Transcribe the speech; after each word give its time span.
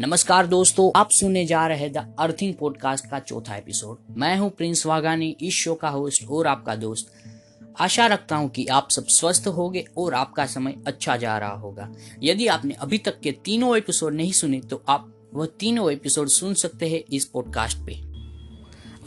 नमस्कार 0.00 0.46
दोस्तों, 0.46 0.90
आप 0.96 1.10
सुनने 1.10 1.44
जा 1.46 1.66
रहे 1.66 1.78
हैं 1.78 1.92
द 1.92 2.14
अर्थिंग 2.18 2.52
पॉडकास्ट 2.54 3.06
का 3.06 3.18
चौथा 3.18 3.56
एपिसोड 3.56 4.14
मैं 4.16 4.36
हूँ 4.38 4.50
प्रिंस 4.50 4.84
वागानी 4.86 5.28
इस 5.40 5.54
शो 5.54 5.74
का 5.74 5.88
होस्ट 5.88 6.28
और 6.28 6.46
आपका 6.46 6.74
दोस्त। 6.74 7.10
आशा 7.80 8.06
रखता 8.06 8.36
हूँ 8.36 8.48
कि 8.48 8.66
आप 8.66 8.90
सब 8.90 9.06
स्वस्थ 9.06 9.48
होंगे 9.48 9.84
और 9.98 10.14
आपका 10.14 10.46
समय 10.46 10.74
अच्छा 10.86 11.16
जा 11.16 11.36
रहा 11.38 11.54
होगा। 11.54 11.90
यदि 12.22 12.46
आपने 12.46 12.74
अभी 12.74 12.98
तक 12.98 13.20
के 13.20 13.32
तीनों 13.44 13.76
एपिसोड 13.76 14.14
नहीं 14.14 14.32
सुने 14.32 14.60
तो 14.60 14.82
आप 14.88 15.12
वह 15.34 15.46
तीनों 15.60 15.90
एपिसोड 15.92 16.28
सुन 16.28 16.54
सकते 16.54 16.88
हैं 16.88 17.02
इस 17.12 17.24
पॉडकास्ट 17.24 17.78
पे। 17.78 18.00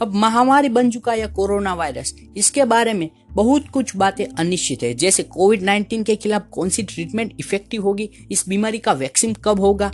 अब 0.02 0.14
महामारी 0.14 0.68
बन 0.68 0.90
चुका 0.90 1.14
यह 1.14 1.26
कोरोना 1.26 1.74
वायरस, 1.74 2.14
इसके 2.36 2.64
बारे 2.64 2.92
में 2.92 3.08
बहुत 3.30 3.68
कुछ 3.68 3.96
बातें 3.96 4.24
अनिश्चित 4.26 4.82
है। 4.82 4.94
जैसे 4.94 5.22
कोविड 5.22 5.62
19 5.62 6.04
के 6.04 6.16
खिलाफ 6.16 6.48
कौन 6.50 6.68
सी 6.68 6.82
ट्रीटमेंट 6.82 7.34
इफ़ेक्टिव 7.40 7.82
होगी, 7.82 8.10
इस 8.32 8.48
बीमारी 8.48 8.78
का 8.78 8.92
वैक्सीन 8.92 9.34
कब 9.34 9.60
होगा 9.60 9.90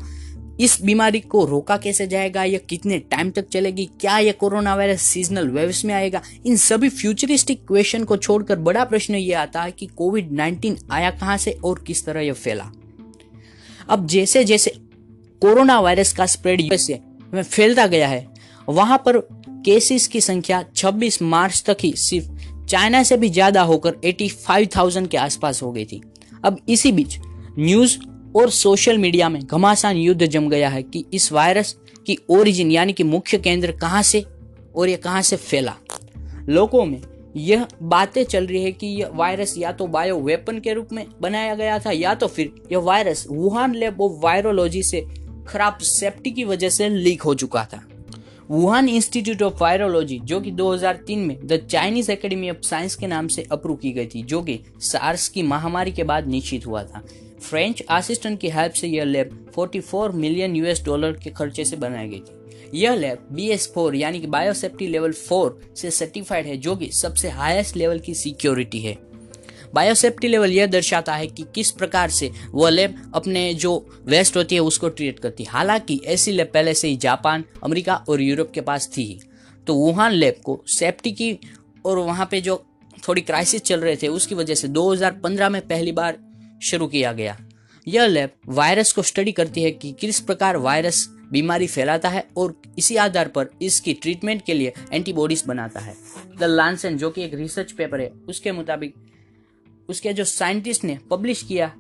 इस 0.58 0.78
बीमारी 0.82 1.20
को 1.20 1.44
रोका 1.44 1.76
कैसे 1.76 2.06
जाएगा? 2.06 2.44
या 2.44 2.58
कितने 2.58 2.98
टाइम 2.98 3.30
तक 3.30 3.48
चलेगी? 3.48 3.84
क्या 4.00 4.18
यह 4.18 4.32
कोरोना 4.32 4.74
वायरस 4.74 5.02
सीजनल 5.02 5.48
वेव्स 5.48 5.84
में 5.84 5.94
आएगा? 5.94 6.22
इन 6.46 6.56
सभी 6.56 6.88
फ्यूचरिस्टिक 6.88 7.66
क्वेश्चन 7.66 8.04
को 8.04 8.16
छोड़कर 8.16 8.58
बड़ा 8.58 8.84
प्रश्न 8.84 9.14
यह 9.14 9.40
आता 9.40 9.62
है 9.62 9.70
कि 9.70 9.86
कोविड 9.86 10.30
19 10.30 10.76
आया 10.90 11.10
कहाँ 11.10 11.36
से 11.36 11.58
और 11.64 11.84
किस 11.86 12.04
तरह 12.04 12.20
यह 12.20 12.32
फैला? 12.32 12.70
अब 13.88 14.06
जैसे 14.06 14.44
जैसे 14.44 14.70
कोरोना 15.42 15.80
वायरस 15.80 16.12
का 16.12 16.26
स्प्रेड 16.26 16.60
यूएस 16.60 16.90
में 17.34 17.42
फैलता 17.42 17.86
गया 17.86 18.08
है 18.08 18.26
वहाँ 18.68 18.98
पर 18.98 19.18
केसेस 19.64 20.06
की 20.06 20.20
संख्या 20.20 20.64
26 20.72 21.20
मार्च 21.22 21.62
तक 21.66 21.76
ही 21.80 21.92
सिर्फ़ 21.96 22.66
चाइना 22.66 23.02
से 23.02 23.16
भी 23.16 23.28
ज़्यादा 23.28 23.62
होकर 23.62 23.94
85,000 24.04 25.06
के 25.06 25.16
आसपास 25.16 25.62
हो 25.62 25.72
गई 25.72 25.84
थी। 25.84 26.00
अब 26.44 26.60
इसी 26.68 26.92
बीच 26.92 27.18
न्यूज़ 27.58 27.96
और 28.36 28.50
सोशल 28.50 28.98
मीडिया 28.98 29.28
में 29.28 29.42
घमासान 29.42 29.96
युद्ध 29.96 30.26
जम 30.26 30.48
गया 30.48 30.68
है 30.68 30.82
कि 30.82 31.04
इस 31.14 31.32
वायरस 31.32 31.76
की 32.06 32.18
ओरिजिन 32.30 32.70
यानी 32.70 32.92
कि 32.92 33.04
मुख्य 33.04 33.38
केंद्र 33.38 33.72
कहाँ 33.72 34.02
से 34.02 34.24
और 34.76 34.88
यह 34.88 34.96
कहाँ 34.96 35.22
से 35.22 35.36
फैला। 35.36 35.74
लोगों 36.48 36.84
में 36.84 37.02
यह 37.36 37.66
बातें 37.82 38.24
चल 38.24 38.46
रही 38.46 38.62
है 38.64 38.72
कि 38.72 38.86
यह 38.86 39.10
वायरस 39.14 39.54
या 39.58 39.72
तो 39.72 39.86
बायो 39.86 40.16
वेपन 40.16 40.58
के 40.58 40.72
रूप 40.72 40.88
में 40.92 41.06
बनाया 41.20 41.54
गया 41.54 41.78
था 41.78 41.90
या 41.90 42.14
तो 42.14 42.26
फिर 42.26 42.52
यह 42.72 42.78
virus 42.78 43.26
Wuhan 43.30 43.74
lab 43.74 44.00
of 44.00 44.12
virology 44.12 44.82
से 44.82 45.00
खराब 45.48 45.78
सेफ्टी 45.78 46.30
की 46.30 46.44
वजह 46.44 46.68
से 46.68 46.88
लीक 46.88 47.22
हो 47.22 47.34
चुका 47.34 47.64
था। 47.64 47.82
वुहान 48.50 48.88
इंस्टीट्यूट 48.88 49.42
ऑफ़ 49.42 49.54
वायरोलॉजी, 49.60 50.18
जो 50.18 50.40
कि 50.40 50.50
2003 50.50 51.18
में 51.18 51.46
the 51.46 51.56
Chinese 51.56 52.12
academy 52.12 52.50
of 52.50 52.66
science 52.66 52.94
के 52.94 53.06
नाम 53.06 53.28
से 53.28 53.46
अप्रूव 53.52 53.76
की 53.76 53.92
गई 53.92 54.06
थी, 54.06 54.22
जो 54.22 54.42
कि 54.42 54.60
सार्स 54.78 55.28
की 55.28 55.42
महामारी 55.42 55.92
के 55.92 56.04
बाद 56.04 56.28
निश्चित 56.28 56.66
हुआ 56.66 56.82
था। 56.82 57.04
फ्रेंच 57.42 57.82
असिस्टेंट 57.90 58.40
की 58.40 58.48
हेल्प 58.48 58.72
से 58.72 58.88
यह 58.88 59.04
लैब 59.04 59.52
44 59.58 60.12
मिलियन 60.12 60.56
यूएस 60.56 60.84
डॉलर 60.84 61.12
के 61.12 61.30
खर्चे 61.30 61.64
से 61.64 61.76
बनाई 61.76 62.08
गई 62.08 62.20
थी। 62.20 62.58
यह 62.74 62.94
लैब 62.94 63.28
बी 63.32 63.48
एस 63.48 63.72
फोर, 63.74 63.96
यानी 63.96 64.20
कि 64.20 64.26
बायोसेफ्टी 64.26 64.86
लेवल 64.86 65.12
फोर 65.12 65.60
से 65.76 65.90
सर्टिफाइड 65.90 66.46
है, 66.46 66.56
जो 66.56 66.76
कि 66.76 66.90
सबसे 66.92 67.28
हाईएस्ट 67.28 67.76
लेवल 67.76 67.98
की 67.98 68.14
सिक्योरिटी 68.14 68.80
है। 68.80 69.07
बायोसेफ्टी 69.74 70.28
लेवल 70.28 70.52
यह 70.52 70.66
दर्शाता 70.66 71.14
है 71.14 71.26
कि 71.26 71.44
किस 71.54 71.70
प्रकार 71.70 72.10
से 72.10 72.30
वह 72.50 72.70
लैब 72.70 73.12
अपने 73.14 73.54
जो 73.54 74.00
वेस्ट 74.06 74.36
होती 74.36 74.54
है 74.54 74.60
उसको 74.60 74.88
ट्रीट 74.88 75.18
करती 75.18 75.44
है। 75.44 75.50
हालाँकि 75.50 76.00
ऐसी 76.04 76.32
लैब 76.32 76.50
पहले 76.54 76.74
से 76.74 76.88
ही 76.88 76.96
जापान, 76.96 77.44
अमेरिका 77.64 77.94
और 78.08 78.20
यूरोप 78.20 78.50
के 78.50 78.60
पास 78.60 78.90
थी। 78.96 79.02
ही 79.02 79.20
तो 79.66 79.74
वुहान 79.74 80.12
लैब 80.12 80.34
को 80.44 80.64
सेफ्टी 80.66 81.12
की 81.12 81.38
और 81.84 81.98
वहाँ 81.98 82.28
पे 82.30 82.40
जो 82.40 82.64
थोड़ी 83.08 83.20
क्राइसिस 83.20 83.62
चल 83.62 83.80
रहे 83.80 83.96
थे, 83.96 84.08
उसकी 84.08 84.34
वजह 84.34 84.54
से 84.54 84.68
2015 84.68 85.48
में 85.48 85.68
पहली 85.68 85.92
बार 85.92 86.18
शुरू 86.62 86.86
किया 86.86 87.12
गया। 87.12 87.38
यह 87.88 88.06
लैब 88.06 88.30
वायरस 88.48 88.92
को 88.92 89.02
स्टडी 89.02 89.32
करती 89.32 89.62
है 89.62 89.70
कि 89.70 89.92
किस 89.92 90.20
प्रकार 90.20 90.56
वायरस 90.56 91.08
बीमारी 91.32 91.66
फैलाता 91.66 92.08
है 92.08 92.26
और 92.36 92.62
इसी 92.78 92.96
आधार 92.96 93.28
पर 93.28 93.46
इसकी 93.62 93.94
ट्रीटमेंट 93.94 94.44
के 94.44 94.54
लिए 94.54 94.72
एंटीबॉडीज 94.92 95.44
बनाता 95.46 95.80
है। 95.80 95.94
द 96.38 96.44
लांसन 96.44 96.96
जो 96.96 97.10
कि 97.10 97.24
एक 97.24 97.34
रिसर्च 97.34 97.72
पेपर 97.72 98.00
है, 98.00 98.12
उसके 98.28 98.52
मुताबिक 98.52 98.94
उसके 99.88 100.12
जो 100.12 100.24
साइंटिस्ट 100.24 100.84
ने 100.84 100.98
पब्लिश 101.10 101.42
किया, 101.42 101.72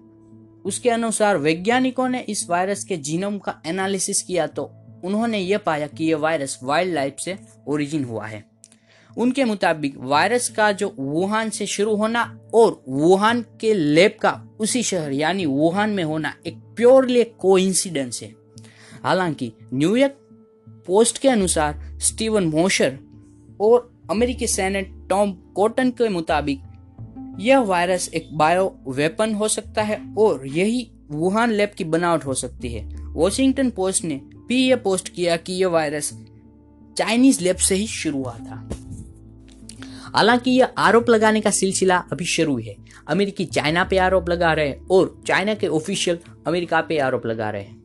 उसके 0.64 0.90
अनुसार 0.90 1.36
वैज्ञानिकों 1.36 2.08
ने 2.08 2.20
इस 2.20 2.46
वायरस 2.50 2.84
के 2.84 2.96
जीनोम 2.96 3.38
का 3.38 3.54
एनालिसिस 3.66 4.22
किया 4.22 4.46
तो 4.46 4.70
उन्होंने 5.04 5.38
यह 5.38 5.58
पाया 5.58 5.86
कि 5.86 6.04
यह 6.04 6.16
वायरस 6.16 6.58
वाइल्ड 6.62 6.94
लाइफ 6.94 7.16
से 7.18 7.36
ओरिजिन 7.68 8.04
हुआ 8.04 8.26
है। 8.26 8.44
उनके 9.10 9.44
मुताबिक 9.44 9.96
वायरस 9.98 10.48
का 10.48 10.70
जो 10.72 10.94
वुहान 10.98 11.50
से 11.50 11.66
शुरू 11.66 11.94
होना 11.96 12.22
और 12.54 12.82
वुहान 12.88 13.44
के 13.60 13.72
लैब 13.74 14.16
का 14.20 14.32
उसी 14.60 14.82
शहर, 14.82 15.12
यानी 15.12 15.46
वुहान 15.46 15.90
में 15.90 16.04
होना 16.04 16.34
एक 16.46 16.56
प्योरली 16.76 17.24
कोइंसिडेंस 17.24 18.22
है। 18.22 18.34
हालाँकि 19.04 19.52
न्यूयॉर्क 19.74 20.12
पोस्ट 20.86 21.18
के 21.18 21.28
अनुसार 21.28 21.98
स्टीवन 22.00 22.44
मोशर 22.44 22.98
और 23.60 23.92
अमेरिकी 24.10 24.46
सेनेट 24.46 24.92
टॉम 25.10 25.32
कॉटन 25.56 25.90
के 25.90 26.08
मुताबिक 26.08 26.60
यह 27.40 27.58
वायरस 27.58 28.08
एक 28.14 28.28
बायो 28.32 28.80
वेपन 28.88 29.34
हो 29.34 29.48
सकता 29.48 29.82
है 29.82 30.14
और 30.18 30.46
यही 30.46 30.90
वुहान 31.10 31.50
लैब 31.50 31.70
की 31.78 31.84
बनावट 31.84 32.26
हो 32.26 32.34
सकती 32.34 32.68
है। 32.68 33.04
वॉशिंगटन 33.04 33.70
पोस्ट 33.70 34.04
ने 34.04 34.20
भी 34.48 34.68
यह 34.68 34.76
पोस्ट 34.76 35.08
किया 35.08 35.36
कि 35.36 35.52
यह 35.52 35.68
वायरस 35.68 36.18
चाइनीज़ 36.98 37.44
लैब 37.44 37.56
से 37.56 37.74
ही 37.74 37.86
शुरू 37.86 38.18
हुआ 38.18 38.32
था। 38.32 38.68
हालाँकि 40.14 40.50
यह 40.50 40.68
आरोप 40.78 41.10
लगाने 41.10 41.40
का 41.40 41.50
सिलसिला 41.50 42.04
अभी 42.12 42.24
शुरू 42.24 42.58
है 42.58 42.76
अमेरिकी 43.08 43.44
चाइना 43.44 43.84
पे 43.84 43.98
आरोप 43.98 44.28
लगा 44.28 44.52
रहे 44.52 44.68
हैं 44.68 44.86
और 44.86 45.22
चाइना 45.26 45.54
के 45.54 45.66
ऑफिशियल 45.66 46.18
अमेरिका 46.46 46.80
पे 46.80 46.98
आरोप 46.98 47.26
लगा 47.26 47.50
रहे 47.50 47.62
हैं। 47.62 47.77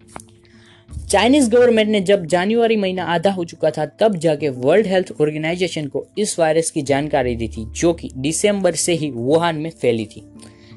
चाइनीज़ 1.14 1.50
गवर्नमेंट 1.50 1.90
ने 1.90 2.02
जब 2.02 2.26
जनवरी 2.26 2.76
महीना 2.76 3.04
आधा 3.04 3.32
हो 3.32 3.44
चुका 3.44 3.72
था, 3.72 3.86
तब 3.86 4.16
जाके 4.16 4.50
वर्ल्ड 4.50 4.88
हेल्थ 4.88 5.12
ऑर्गेनाइजेशन 5.22 5.88
को 5.88 6.08
इस 6.18 6.40
वायरस 6.40 6.72
की 6.72 6.82
जानकारी 6.82 7.36
दी 7.36 7.48
थी, 7.48 7.66
जो 7.66 7.94
कि 7.94 8.10
दिसंबर 8.18 8.76
से 8.76 8.94
ही 8.94 9.12
वुहान 9.12 9.56
में 9.56 9.70
फैली 9.70 10.06
थी। 10.06 10.24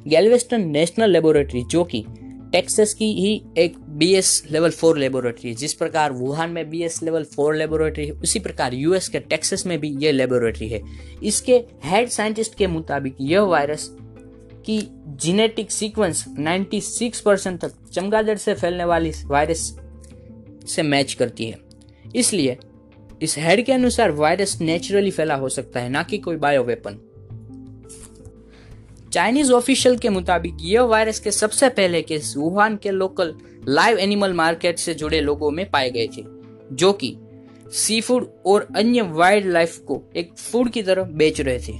गैलवेस्टन 0.09 0.61
नेशनल 0.61 1.11
लेबोरेटरी, 1.11 1.63
जो 1.63 1.85
कि 1.85 2.05
टेक्सास 2.53 2.95
की 2.95 3.13
ही 3.13 3.43
एक 3.59 3.79
B 3.89 4.13
S 4.15 4.43
level 4.51 4.71
four 4.71 4.99
laboratory 4.99 5.51
है, 5.51 5.57
जिस 5.57 5.75
प्रकार 5.75 6.13
वुहान 6.13 6.51
में 6.51 6.71
B 6.71 6.83
S 6.83 7.03
level 7.03 7.25
four 7.25 7.57
laboratory 7.57 8.07
है, 8.07 8.13
उसी 8.13 8.39
प्रकार 8.39 8.75
यूएस 8.75 9.09
के 9.09 9.21
टेक्सास 9.21 9.67
में 9.67 9.81
भी 9.81 9.97
यह 10.01 10.13
लेबोरेटरी 10.13 10.69
है। 10.69 10.83
इसके 11.23 11.65
हेड 11.85 12.09
साइंटिस्ट 12.09 12.55
के 12.55 12.67
मुताबिक 12.67 13.17
यह 13.21 13.41
वायरस 13.41 13.89
की 14.67 14.89
जीनेटिक 15.07 15.71
सीक्वेंस 15.71 16.25
96 16.39 17.21
परसेंट 17.21 17.61
तक 17.61 17.73
चमगादड़ 17.93 18.37
से 18.37 18.55
फैलने 18.55 18.85
वाली 18.85 19.13
वायरस 19.25 19.79
से 20.67 20.83
मैच 20.83 21.15
करती 21.15 21.47
है। 21.47 21.59
इसलिए, 22.17 22.57
इस 23.23 23.39
हेड 23.39 23.65
के 23.65 23.73
अनुसार 23.73 24.11
वायरस 24.13 24.61
नेचुरली 24.61 25.11
फैला 25.11 25.35
हो 25.35 25.49
सकता 25.49 25.81
है, 25.81 25.89
ना 25.89 26.03
कि 26.03 26.19
कोई 26.19 26.37
बायो 26.37 26.65
वेपन 26.65 26.99
चाइनीज़ 29.13 29.53
ऑफिशियल 29.53 29.97
के 29.99 30.09
मुताबिक, 30.09 30.57
यह 30.61 30.83
वायरस 30.83 31.21
के 31.21 31.31
सबसे 31.31 31.69
पहले 31.69 32.03
केस 32.03 32.35
वुहान 32.37 32.77
के 32.77 32.91
लोकल 32.91 33.35
लाइव 33.69 33.99
एनिमल 33.99 34.33
मार्केट 34.33 34.79
से 34.79 34.95
जुड़े 34.95 35.21
लोगों 35.21 35.51
में 35.51 35.71
पाए 35.71 35.91
गए 35.91 36.07
थे, 36.07 36.25
जो 36.73 36.93
कि 36.93 37.17
सी 37.73 38.01
फ़ूड 38.01 38.29
और 38.47 38.67
अन्य 38.77 39.03
वाइल्ड 39.03 39.47
लाइफ 39.47 39.79
को 39.79 40.03
एक 40.17 40.33
फ़ूड 40.39 40.71
की 40.71 40.83
तरह 40.83 41.03
बेच 41.03 41.41
रहे 41.41 41.59
थे, 41.59 41.73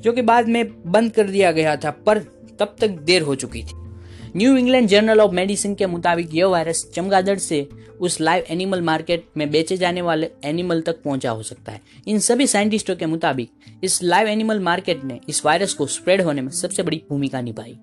जो 0.00 0.12
कि 0.12 0.22
बाद 0.22 0.48
में 0.48 0.90
बंद 0.92 1.12
कर 1.12 1.30
दिया 1.30 1.52
गया 1.52 1.76
था, 1.76 1.90
पर 1.90 2.18
तब 2.58 2.76
तक 2.80 2.88
देर 2.88 3.22
हो 3.22 3.34
चुकी 3.34 3.62
थी। 3.62 3.76
New 4.36 4.56
England 4.56 4.88
journal 4.88 5.20
of 5.20 5.32
medicine 5.32 5.74
के 5.74 5.86
मुताबिक 5.86 6.34
यह 6.34 6.46
वायरस 6.46 6.84
चमगादड़ 6.94 7.36
से 7.38 7.68
उस 8.00 8.20
लाइव 8.20 8.44
एनिमल 8.50 8.80
मार्केट 8.80 9.24
में 9.36 9.50
बेचे 9.50 9.76
जाने 9.76 10.02
वाले 10.02 10.28
एनिमल 10.44 10.80
तक 10.80 11.02
पहुँचा 11.02 11.30
हो 11.30 11.42
सकता 11.42 11.72
है। 11.72 11.80
इन 12.06 12.18
सभी 12.18 12.46
साइंटिस्टों 12.46 12.96
के 12.96 13.06
मुताबिक 13.06 13.50
इस 13.84 14.02
लाइव 14.02 14.28
एनिमल 14.28 14.60
मार्केट 14.60 15.04
ने 15.04 15.18
इस 15.28 15.44
वायरस 15.46 15.74
को 15.74 15.86
स्प्रेड 15.86 16.20
होने 16.20 16.42
में 16.42 16.50
सबसे 16.50 16.82
बड़ी 16.82 17.02
भूमिका 17.10 17.40
निभाई। 17.40 17.76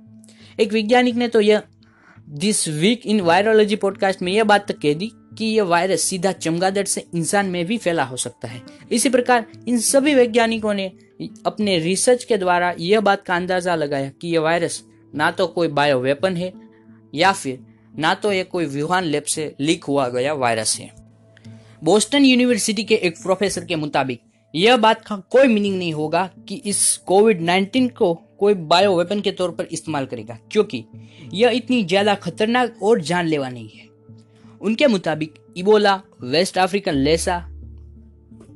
एक 0.60 0.74
वैज्ञानिक 0.74 1.16
ने 1.16 1.28
तो 1.28 1.42
यह 1.42 1.62
this 2.30 2.68
week 2.68 3.06
in 3.06 3.22
virology 3.22 3.76
podcast 3.76 4.22
में 4.22 4.32
यह 4.34 4.44
बात 4.44 4.68
तक 4.68 4.80
कह 4.80 4.94
दी 4.94 5.12
कि 5.38 5.46
यह 5.46 5.64
वायरस 5.64 6.02
सीधा 6.02 6.32
चमगादड़ 6.32 6.84
से 6.84 7.06
इंसान 7.16 7.46
में 7.46 7.66
भी 7.66 7.78
फैला 7.78 8.04
हो 8.04 8.18
सकता 8.18 8.48
है। 8.48 8.62
इसी 8.92 9.10
प्रकार 9.10 9.46
इन 9.68 9.80
सभी 9.80 10.16
वैज्ञानिकों 10.16 10.74
ने 10.74 10.92
अपने 11.46 11.78
रिसर्च 11.80 12.24
के 12.24 12.38
द्वारा 12.38 12.74
यह 12.80 13.00
बात 13.00 13.24
का 13.26 13.36
अंदाज़ा 13.36 13.76
लगाया 13.76 14.12
कि 14.22 14.28
यह 14.28 14.40
वायरस 14.40 14.84
ना 15.14 15.32
तो 15.32 15.48
कोई 15.48 15.68
बायो 15.70 16.00
वेपन 16.00 16.38
है, 16.38 16.52
या 17.14 17.32
फिर 17.34 17.60
ना 17.94 18.14
तो 18.14 18.32
ये 18.32 18.44
कोई 18.46 18.66
वुहान 18.68 19.04
लैब 19.04 19.24
से 19.26 19.54
लीक 19.60 19.84
हुआ 19.84 20.08
गया 20.10 20.34
वायरस 20.36 20.78
है। 20.80 20.92
बोस्टन 21.84 22.26
यूनिवर्सिटी 22.26 22.84
के 22.84 22.96
एक 22.98 23.22
प्रोफेसर 23.24 23.66
के 23.66 23.76
मुताबिक, 23.76 24.22
यह 24.54 24.78
बात 24.78 25.04
का 25.06 25.16
कोई 25.32 25.48
मीनिंग 25.48 25.78
नहीं 25.78 25.94
होगा 25.94 26.30
कि 26.48 26.56
इस 26.66 26.86
कोविड 26.98 27.42
19 27.42 27.90
को 27.90 28.14
कोई 28.40 28.54
बायो 28.54 28.96
वेपन 28.96 29.22
के 29.22 29.32
तौर 29.32 29.52
पर 29.52 29.68
इस्तेमाल 29.72 30.06
करेगा, 30.06 30.38
क्योंकि 30.52 30.84
यह 31.34 31.50
इतनी 31.50 31.84
ज़्यादा 31.84 32.16
खतरनाक 32.16 32.84
और 32.84 33.02
जानलेवा 33.02 33.50
नहीं 33.50 33.70
है। 33.70 33.86
उनके 34.62 34.88
मुताबिक 34.88 35.34
इबोला 35.58 36.02
वेस्ट 36.24 36.58
अफ्रीकन 36.58 36.94
लेसा 36.94 37.38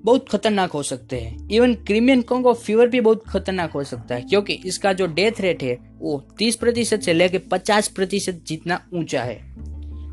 बहुत 0.03 0.29
खतरनाक 0.29 0.71
हो 0.71 0.81
सकते 0.83 1.19
हैं। 1.19 1.49
इवन 1.49 1.73
क्रीमियन 1.77 2.21
कोंगो 2.21 2.53
फीवर 2.55 2.87
भी 2.87 3.01
बहुत 3.01 3.23
खतरनाक 3.27 3.71
हो 3.71 3.83
सकता 3.83 4.15
है, 4.15 4.21
क्योंकि 4.21 4.53
इसका 4.65 4.93
जो 4.93 5.07
डेथ 5.07 5.41
रेट 5.41 5.63
है, 5.63 5.77
वो 5.97 6.17
30 6.39 6.55
प्रतिशत 6.55 7.01
से 7.01 7.13
लेकर 7.13 7.41
50 7.51 7.87
प्रतिशत 7.89 8.43
जितना 8.47 8.79
ऊँचा 8.93 9.23
है। 9.23 9.39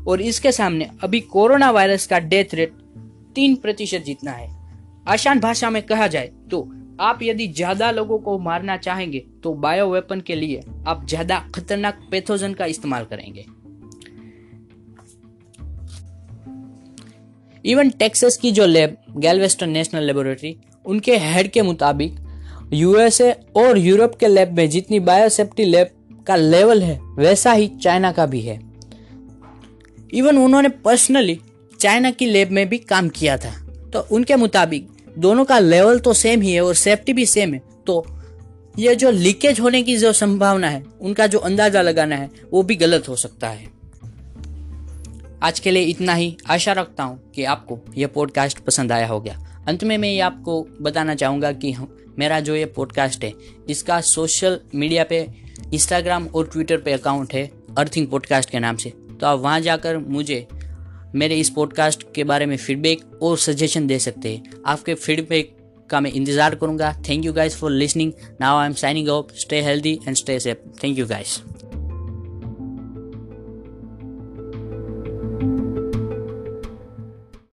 और 0.07 0.21
इसके 0.21 0.51
सामने 0.51 0.89
अभी 1.03 1.19
कोरोना 1.21 1.71
वायरस 1.71 2.07
का 2.07 2.19
डेथ 2.19 2.53
रेट 2.53 2.73
तीन 3.35 3.55
प्रतिशत 3.55 4.03
जितना 4.05 4.31
है। 4.31 4.49
आसान 5.07 5.39
भाषा 5.39 5.69
में 5.69 5.81
कहा 5.83 6.07
जाए 6.07 6.31
तो 6.51 6.67
आप 7.01 7.19
यदि 7.23 7.47
ज़्यादा 7.47 7.89
लोगों 7.91 8.17
को 8.19 8.37
मारना 8.39 8.75
चाहेंगे 8.77 9.19
तो 9.43 9.53
बायो 9.55 9.87
वेपन 9.87 10.21
के 10.21 10.35
लिए 10.35 10.61
आप 10.87 11.05
ज़्यादा 11.07 11.39
खतरनाक 11.55 11.99
पैथोजन 12.11 12.53
का 12.53 12.65
इस्तेमाल 12.65 13.05
करेंगे। 13.05 13.45
इवन 17.65 17.89
टेक्सास 17.89 18.37
की 18.37 18.51
जो 18.51 18.65
लैब 18.65 18.95
गैलवेस्टन 19.17 19.69
नेशनल 19.69 20.03
लेबोरेटरी 20.03 20.55
उनके 20.85 21.17
हेड 21.17 21.51
के 21.51 21.61
मुताबिक 21.61 22.15
यूएसए 22.73 23.31
और 23.57 23.77
यूरोप 23.77 24.15
के 24.15 24.27
लैब 24.27 24.51
में 24.53 24.69
जितनी 24.69 24.99
बायोसेफ्टी 24.99 25.63
लैब 25.63 25.89
का 26.27 26.35
लेवल 26.35 26.81
है, 26.83 26.99
वैसा 27.17 27.51
ही 27.51 27.67
चाइना 27.83 28.11
का 28.11 28.25
भी 28.25 28.41
है। 28.41 28.59
इवन 30.13 30.37
उन्होंने 30.37 30.69
पर्सनली 30.69 31.39
चाइना 31.79 32.11
की 32.11 32.25
लैब 32.25 32.51
में 32.51 32.67
भी 32.69 32.77
काम 32.77 33.09
किया 33.09 33.37
था। 33.37 33.51
तो 33.93 34.05
उनके 34.11 34.35
मुताबिक, 34.35 34.87
दोनों 35.17 35.45
का 35.45 35.59
लेवल 35.59 35.99
तो 35.99 36.13
सेम 36.13 36.41
ही 36.41 36.53
है 36.53 36.61
और 36.61 36.75
सेफ्टी 36.75 37.13
भी 37.13 37.25
सेम 37.25 37.53
है। 37.53 37.61
तो 37.87 38.05
ये 38.79 38.95
जो 38.95 39.11
लीकेज 39.11 39.59
होने 39.59 39.81
की 39.83 39.97
जो 39.97 40.11
संभावना 40.13 40.69
है, 40.69 40.83
उनका 41.01 41.27
जो 41.27 41.39
अंदाज़ा 41.39 41.81
लगाना 41.81 42.15
है, 42.15 42.29
वो 42.53 42.63
भी 42.63 42.75
गलत 42.75 43.09
हो 43.09 43.15
सकता 43.15 43.49
है। 43.49 43.67
आज 45.43 45.59
के 45.59 45.71
लिए 45.71 45.83
इतना 45.83 46.13
ही। 46.13 46.35
आशा 46.49 46.71
रखता 46.71 47.03
हूँ 47.03 47.31
कि 47.31 47.43
आपको 47.43 47.79
यह 47.97 48.07
पॉडकास्ट 48.07 48.59
पसंद 48.59 48.91
आया 48.91 49.07
होगा। 49.07 49.35
अंत 49.67 49.83
में 49.83 49.97
मैं 49.97 50.09
ये 50.09 50.19
आपको 50.19 50.61
बताना 50.81 51.15
चाहूँगा 51.15 51.51
कि 51.53 51.73
मेरा 52.19 52.39
जो 52.39 52.55
ये 52.55 52.65
पॉडकास्ट 52.65 53.23
है, 53.23 53.33
इसका 53.69 53.99
सोशल 54.01 54.59
मीडिया 54.75 55.03
पे 55.03 55.19
इंस्टाग्राम 55.73 56.27
और 56.27 56.47
ट्विटर 56.47 56.77
पे 56.77 56.93
अकाउंट 56.93 57.33
है 57.33 57.49
अर्थिंग 57.77 58.07
पॉडकास्ट 58.07 58.49
के 58.49 58.59
नाम 58.59 58.75
से। 58.75 58.89
तो 58.89 59.27
आप 59.27 59.39
वहाँ 59.39 59.59
जाकर 59.59 59.97
मुझे 59.97 60.45
मेरे 61.15 61.35
इस 61.35 61.49
पॉडकास्ट 61.49 62.03
के 62.15 62.23
बारे 62.23 62.45
में 62.45 62.55
फीडबैक 62.57 63.19
और 63.23 63.37
सजेशन 63.37 63.87
दे 63.87 63.99
सकते 63.99 64.33
हैं। 64.33 64.61
आपके 64.65 64.93
फीडबैक 64.95 65.55
का 65.89 65.99
मैं 65.99 66.11
इंतज़ार 66.11 66.55
करूँगा। 66.55 66.93
Thank 67.09 67.25
you 67.25 67.33
guys 67.33 67.57
for 67.57 67.71
listening 67.71 68.11
now 68.41 68.57
I 68.57 68.67
am 68.67 68.73
signing 68.73 69.09
off 69.09 69.33
stay 69.39 69.61
healthy 69.61 69.99
and 70.07 70.15
stay 70.15 70.39
safe 70.39 70.57
thank 70.83 70.97
you 70.99 71.05
guys 71.07 71.39